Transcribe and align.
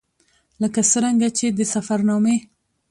ـ 0.31 0.61
لکه 0.61 0.81
څرنګه 0.91 1.29
چې 1.37 1.45
د 1.57 1.59
سفر 1.73 1.99
نامې 2.09 2.35